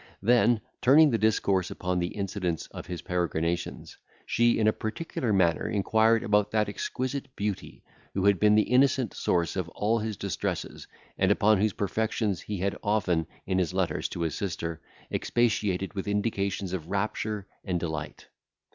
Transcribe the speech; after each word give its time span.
Then 0.23 0.61
turning 0.81 1.11
the 1.11 1.19
discourse 1.19 1.69
upon 1.69 1.99
the 1.99 2.07
incidents 2.07 2.65
of 2.71 2.87
his 2.87 3.03
peregrinations, 3.03 3.97
she 4.25 4.57
in 4.57 4.67
a 4.67 4.73
particular 4.73 5.31
manner 5.31 5.69
inquired 5.69 6.23
about 6.23 6.49
that 6.49 6.67
exquisite 6.67 7.27
beauty 7.35 7.83
who 8.15 8.25
had 8.25 8.39
been 8.39 8.55
the 8.55 8.63
innocent 8.63 9.13
source 9.13 9.55
of 9.55 9.69
all 9.69 9.99
his 9.99 10.17
distresses, 10.17 10.87
and 11.19 11.29
upon 11.31 11.61
whose 11.61 11.73
perfections 11.73 12.41
he 12.41 12.57
had 12.57 12.75
often, 12.81 13.27
in 13.45 13.59
his 13.59 13.75
letters 13.75 14.09
to 14.09 14.21
his 14.21 14.33
sister, 14.33 14.81
expatiated 15.11 15.93
with 15.93 16.07
indications 16.07 16.73
of 16.73 16.89
rapture 16.89 17.45
and 17.63 17.79
delight. 17.79 18.25